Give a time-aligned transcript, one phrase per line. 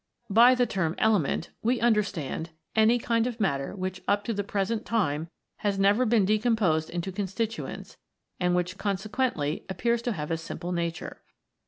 [0.31, 4.83] By the term element, we understand any kind of matter which up to the present
[4.83, 5.27] time
[5.57, 7.97] has never been decomposed into constituents,
[8.39, 11.21] and which conse quently appears to have a simple nature.